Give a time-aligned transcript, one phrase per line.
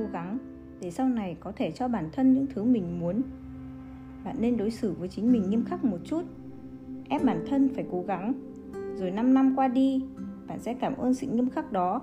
[0.00, 0.38] cố gắng
[0.80, 3.22] để sau này có thể cho bản thân những thứ mình muốn.
[4.24, 6.22] Bạn nên đối xử với chính mình nghiêm khắc một chút,
[7.08, 8.32] ép bản thân phải cố gắng.
[8.96, 10.04] Rồi 5 năm qua đi,
[10.46, 12.02] bạn sẽ cảm ơn sự nghiêm khắc đó.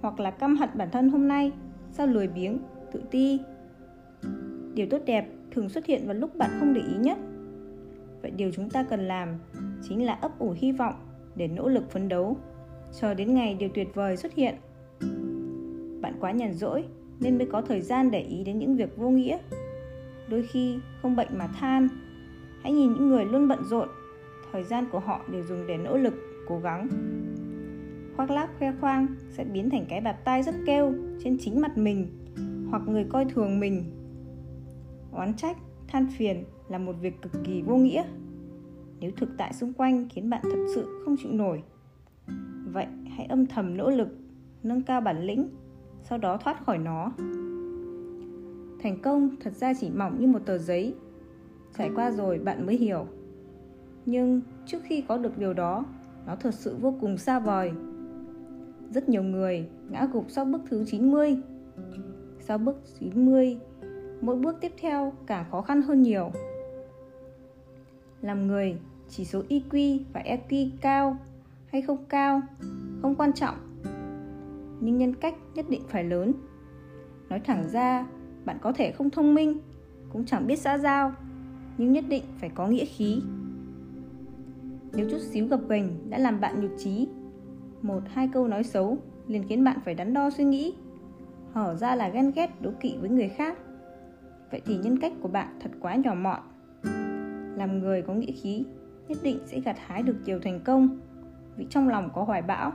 [0.00, 1.52] Hoặc là căm hận bản thân hôm nay,
[1.90, 2.58] sao lười biếng,
[2.92, 3.40] tự ti.
[4.74, 7.18] Điều tốt đẹp thường xuất hiện vào lúc bạn không để ý nhất.
[8.22, 9.28] Vậy điều chúng ta cần làm
[9.88, 10.94] chính là ấp ủ hy vọng
[11.36, 12.36] để nỗ lực phấn đấu.
[13.00, 14.54] Chờ đến ngày điều tuyệt vời xuất hiện.
[16.00, 16.84] Bạn quá nhàn rỗi
[17.20, 19.38] nên mới có thời gian để ý đến những việc vô nghĩa.
[20.28, 21.88] Đôi khi không bệnh mà than,
[22.62, 23.88] hãy nhìn những người luôn bận rộn,
[24.52, 26.14] thời gian của họ đều dùng để nỗ lực,
[26.48, 26.88] cố gắng.
[28.16, 30.92] Khoác lác khoe khoang sẽ biến thành cái bạt tai rất kêu
[31.24, 32.06] trên chính mặt mình
[32.70, 33.84] hoặc người coi thường mình.
[35.12, 35.56] Oán trách,
[35.88, 38.04] than phiền là một việc cực kỳ vô nghĩa.
[39.00, 41.62] Nếu thực tại xung quanh khiến bạn thật sự không chịu nổi,
[42.72, 42.86] vậy
[43.16, 44.08] hãy âm thầm nỗ lực,
[44.62, 45.48] nâng cao bản lĩnh
[46.02, 47.12] sau đó thoát khỏi nó.
[48.82, 50.94] Thành công thật ra chỉ mỏng như một tờ giấy.
[51.78, 53.06] Trải qua rồi bạn mới hiểu.
[54.06, 55.84] Nhưng trước khi có được điều đó,
[56.26, 57.72] nó thật sự vô cùng xa vời.
[58.90, 61.36] Rất nhiều người ngã gục sau bước thứ 90
[62.40, 63.58] sau bước 90
[64.20, 66.30] mỗi bước tiếp theo càng khó khăn hơn nhiều.
[68.20, 71.16] Làm người, chỉ số EQ và EQ cao
[71.66, 72.42] hay không cao
[73.02, 73.71] không quan trọng
[74.84, 76.32] nhưng nhân cách nhất định phải lớn.
[77.28, 78.06] Nói thẳng ra,
[78.44, 79.58] bạn có thể không thông minh,
[80.12, 81.12] cũng chẳng biết xã giao,
[81.78, 83.22] nhưng nhất định phải có nghĩa khí.
[84.92, 87.08] Nếu chút xíu gập ghềnh đã làm bạn nhụt chí,
[87.82, 90.74] một, hai câu nói xấu liền khiến bạn phải đắn đo suy nghĩ,
[91.52, 93.58] hở ra là ghen ghét, đố kỵ với người khác.
[94.50, 96.40] Vậy thì nhân cách của bạn thật quá nhỏ mọn.
[97.56, 98.64] Làm người có nghĩa khí,
[99.08, 101.00] nhất định sẽ gặt hái được nhiều thành công,
[101.56, 102.72] vì trong lòng có hoài bão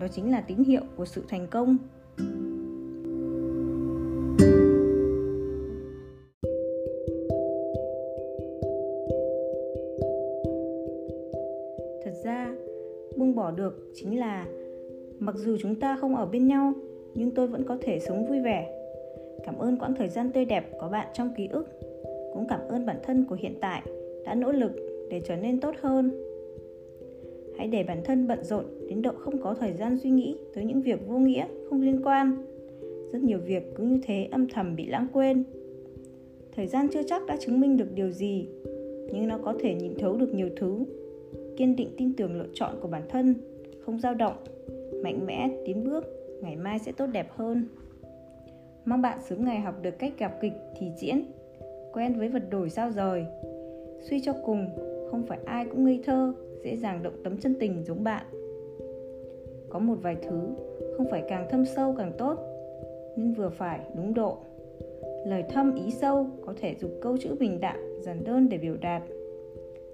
[0.00, 1.76] đó chính là tín hiệu của sự thành công.
[12.04, 12.54] Thật ra,
[13.16, 14.46] buông bỏ được chính là
[15.18, 16.72] mặc dù chúng ta không ở bên nhau,
[17.14, 18.72] nhưng tôi vẫn có thể sống vui vẻ.
[19.44, 21.66] Cảm ơn quãng thời gian tươi đẹp có bạn trong ký ức.
[22.32, 23.82] Cũng cảm ơn bản thân của hiện tại
[24.24, 24.72] đã nỗ lực
[25.10, 26.10] để trở nên tốt hơn
[27.58, 30.64] hãy để bản thân bận rộn đến độ không có thời gian suy nghĩ tới
[30.64, 32.36] những việc vô nghĩa, không liên quan.
[33.12, 35.44] Rất nhiều việc cứ như thế âm thầm bị lãng quên.
[36.56, 38.48] Thời gian chưa chắc đã chứng minh được điều gì,
[39.12, 40.84] nhưng nó có thể nhìn thấu được nhiều thứ.
[41.56, 43.34] Kiên định tin tưởng lựa chọn của bản thân,
[43.80, 44.36] không dao động,
[45.02, 46.04] mạnh mẽ tiến bước,
[46.42, 47.64] ngày mai sẽ tốt đẹp hơn.
[48.84, 51.22] Mong bạn sớm ngày học được cách gặp kịch thì diễn,
[51.92, 53.24] quen với vật đổi sao rời.
[54.10, 54.66] Suy cho cùng,
[55.10, 56.32] không phải ai cũng ngây thơ
[56.66, 58.26] dễ dàng động tấm chân tình giống bạn.
[59.68, 60.40] Có một vài thứ
[60.96, 62.38] không phải càng thâm sâu càng tốt,
[63.16, 64.38] nhưng vừa phải đúng độ.
[65.26, 68.76] Lời thâm ý sâu có thể dùng câu chữ bình đạm, giản đơn để biểu
[68.80, 69.02] đạt.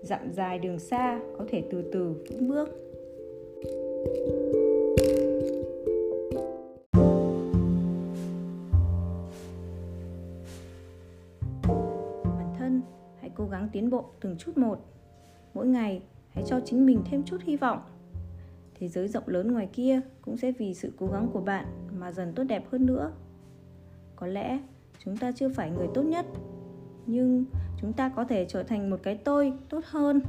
[0.03, 2.69] Dặm dài đường xa có thể từ từ vững bước.
[12.25, 12.81] Bản thân,
[13.21, 14.79] hãy cố gắng tiến bộ từng chút một.
[15.55, 16.03] Mỗi ngày
[16.35, 17.81] hãy cho chính mình thêm chút hy vọng.
[18.75, 21.67] Thế giới rộng lớn ngoài kia cũng sẽ vì sự cố gắng của bạn
[21.99, 23.13] mà dần tốt đẹp hơn nữa.
[24.17, 24.61] Có lẽ
[25.05, 26.27] chúng ta chưa phải người tốt nhất,
[27.07, 27.45] nhưng
[27.81, 30.21] chúng ta có thể trở thành một cái tôi tốt hơn.